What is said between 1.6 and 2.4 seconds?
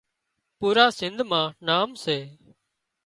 نام سي